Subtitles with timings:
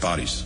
[0.00, 0.44] Bodies.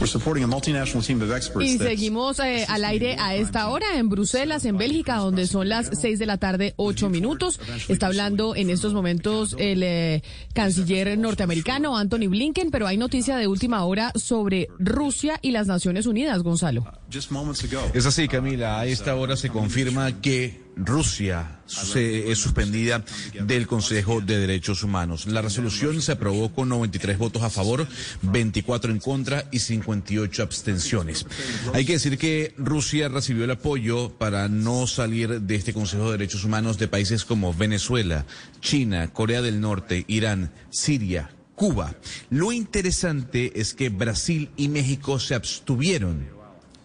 [0.00, 3.96] We're supporting a multinational team of experts Y seguimos eh, al aire a esta hora
[3.96, 7.60] en Bruselas, en Bélgica, donde son las 6 de la tarde, 8 minutos.
[7.88, 10.22] Está hablando en estos momentos el eh,
[10.52, 16.06] canciller norteamericano Anthony Blinken, pero hay noticia de última hora sobre Rusia y las Naciones
[16.06, 16.84] Unidas, Gonzalo.
[17.12, 17.80] just moments ago.
[17.94, 18.80] Es así, Camila.
[18.80, 23.04] A esta hora se confirma que Rusia se, es suspendida
[23.40, 25.26] del Consejo de Derechos Humanos.
[25.26, 27.86] La resolución se aprobó con 93 votos a favor,
[28.22, 31.26] 24 en contra y 58 abstenciones.
[31.72, 36.18] Hay que decir que Rusia recibió el apoyo para no salir de este Consejo de
[36.18, 38.26] Derechos Humanos de países como Venezuela,
[38.60, 41.94] China, Corea del Norte, Irán, Siria, Cuba.
[42.30, 46.43] Lo interesante es que Brasil y México se abstuvieron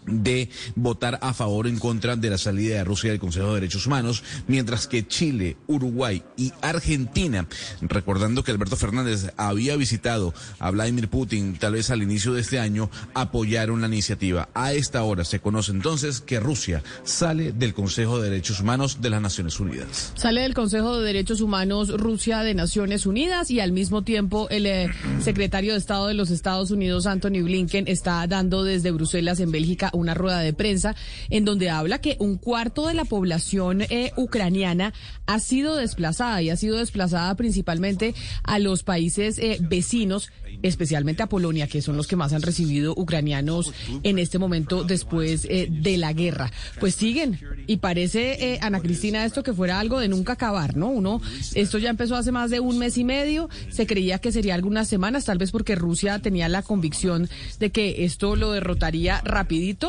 [0.10, 3.56] de votar a favor o en contra de la salida de Rusia del Consejo de
[3.56, 7.48] Derechos Humanos, mientras que Chile, Uruguay y Argentina,
[7.82, 12.60] recordando que Alberto Fernández había visitado a Vladimir Putin tal vez al inicio de este
[12.60, 14.50] año, apoyaron la iniciativa.
[14.54, 19.10] A esta hora se conoce entonces que Rusia sale del Consejo de Derechos Humanos de
[19.10, 20.14] las Naciones Unidas.
[20.16, 24.66] Sale del Consejo de Derechos Humanos Rusia de Naciones Unidas y al mismo tiempo el
[24.66, 24.90] eh,
[25.22, 29.90] secretario de Estado de los Estados Unidos, Anthony Blinken, está dando desde Bruselas, en Bélgica,
[30.00, 30.96] una rueda de prensa
[31.30, 34.94] en donde habla que un cuarto de la población eh, ucraniana
[35.26, 40.32] ha sido desplazada y ha sido desplazada principalmente a los países eh, vecinos,
[40.64, 43.72] especialmente a Polonia, que son los que más han recibido ucranianos
[44.04, 46.52] en este momento después eh, de la guerra.
[46.80, 50.88] Pues siguen y parece, eh, Ana Cristina, esto que fuera algo de nunca acabar, ¿no?
[50.88, 51.22] Uno,
[51.54, 54.88] esto ya empezó hace más de un mes y medio, se creía que sería algunas
[54.88, 59.89] semanas, tal vez porque Rusia tenía la convicción de que esto lo derrotaría rapidito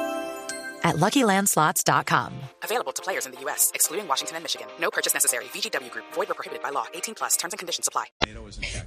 [0.83, 2.33] at LuckyLandSlots.com.
[2.63, 4.67] Available to players in the U.S., excluding Washington and Michigan.
[4.79, 5.45] No purchase necessary.
[5.53, 6.85] VGW Group, void were prohibited by law.
[6.93, 8.05] 18 plus terms and conditions apply.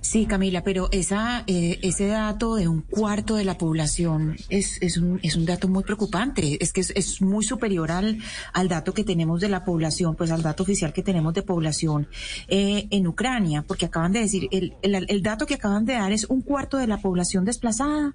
[0.00, 4.96] Sí, Camila, pero esa, eh, ese dato de un cuarto de la población es, es,
[4.96, 6.62] un, es un dato muy preocupante.
[6.62, 8.18] Es que es, es muy superior al,
[8.52, 12.08] al dato que tenemos de la población, pues al dato oficial que tenemos de población
[12.48, 16.12] eh, en Ucrania, porque acaban de decir, el, el, el dato que acaban de dar
[16.12, 18.14] es un cuarto de la población desplazada.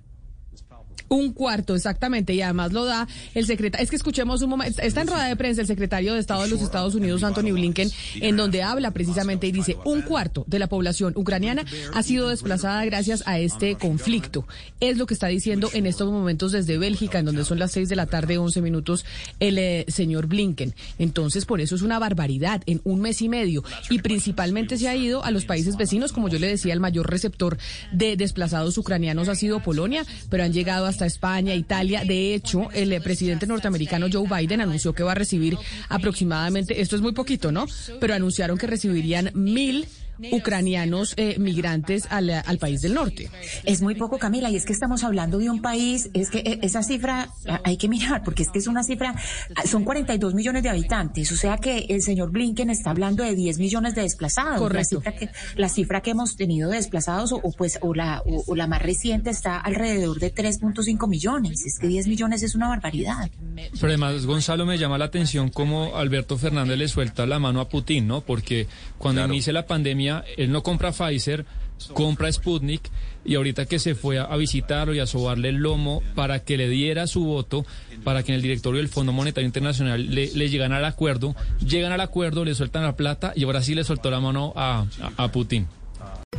[1.09, 3.83] Un cuarto, exactamente, y además lo da el secretario.
[3.83, 4.81] Es que escuchemos un momento.
[4.81, 7.89] Está en rueda de prensa el secretario de Estado de los Estados Unidos, Anthony Blinken,
[8.21, 12.85] en donde habla precisamente y dice: un cuarto de la población ucraniana ha sido desplazada
[12.85, 14.47] gracias a este conflicto.
[14.79, 17.89] Es lo que está diciendo en estos momentos desde Bélgica, en donde son las seis
[17.89, 19.05] de la tarde, 11 minutos,
[19.39, 20.75] el eh, señor Blinken.
[20.99, 23.63] Entonces, por eso es una barbaridad en un mes y medio.
[23.89, 27.09] Y principalmente se ha ido a los países vecinos, como yo le decía, el mayor
[27.09, 27.57] receptor
[27.91, 32.03] de desplazados ucranianos ha sido Polonia, pero han llegado hasta España, Italia.
[32.03, 35.57] De hecho, el eh, presidente norteamericano Joe Biden anunció que va a recibir
[35.89, 37.65] aproximadamente, esto es muy poquito, ¿no?
[37.99, 39.87] Pero anunciaron que recibirían mil
[40.31, 43.29] ucranianos eh, migrantes al, al país del norte.
[43.63, 46.59] Es muy poco, Camila, y es que estamos hablando de un país, es que eh,
[46.61, 49.15] esa cifra ah, hay que mirar, porque es que es una cifra,
[49.55, 53.35] ah, son 42 millones de habitantes, o sea que el señor Blinken está hablando de
[53.35, 54.59] 10 millones de desplazados.
[54.59, 55.01] Correcto.
[55.03, 58.21] La cifra que, la cifra que hemos tenido de desplazados, o, o pues, o la,
[58.25, 61.65] o, o la más reciente está alrededor de 3.5 millones.
[61.65, 63.29] Es que 10 millones es una barbaridad.
[63.55, 67.69] Pero además, Gonzalo, me llama la atención cómo Alberto Fernández le suelta la mano a
[67.69, 68.21] Putin, ¿no?
[68.21, 68.67] Porque
[68.97, 71.45] cuando inicia la pandemia, él no compra Pfizer,
[71.93, 72.89] compra Sputnik,
[73.25, 76.69] y ahorita que se fue a, visitarlo y a sobarle el lomo para que le
[76.69, 77.65] diera su voto,
[78.03, 81.35] para que en el directorio del Fondo Monetario Internacional le, le llegan al acuerdo,
[81.65, 84.85] llegan al acuerdo, le sueltan la plata y ahora sí le soltó la mano a,
[85.17, 85.67] a Putin.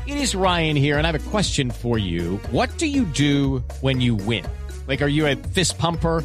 [0.06, 2.40] It is Ryan here, and I have a question for you.
[2.50, 4.44] What do you do when you win?
[4.88, 6.24] Like, are you a fist pumper,